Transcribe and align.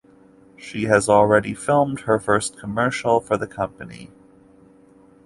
She 0.57 0.85
has 0.85 1.07
already 1.07 1.53
filmed 1.53 1.99
her 1.99 2.17
first 2.17 2.57
commercial 2.57 3.19
for 3.21 3.37
the 3.37 3.45
company. 3.45 4.09